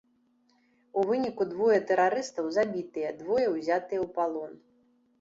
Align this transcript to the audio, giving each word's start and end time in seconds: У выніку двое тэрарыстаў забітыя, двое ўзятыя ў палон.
У 1.01 1.03
выніку 1.09 1.47
двое 1.51 1.77
тэрарыстаў 1.93 2.51
забітыя, 2.57 3.15
двое 3.23 3.47
ўзятыя 3.55 3.99
ў 4.05 4.15
палон. 4.21 4.61